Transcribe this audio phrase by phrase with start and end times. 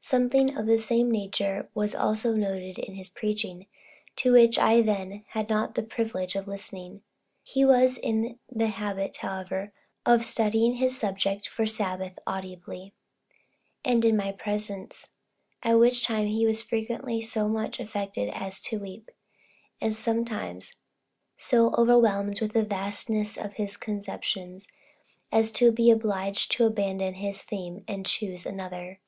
[0.00, 3.64] Something of the same nature was also noted in his preaching,
[4.16, 7.00] to which I then had not the privilege of listening.
[7.42, 9.72] He was in the habit, however,
[10.04, 12.92] of studying his subject for the Sabbath, audibly,
[13.82, 15.08] and in my presence,
[15.62, 19.10] at which time he was frequently so much affected as to weep,
[19.80, 20.74] and some times
[21.38, 24.68] so overwhelmed with the vastness of his conceptions,
[25.32, 29.00] as to be obliged to abandon his theme and choose another.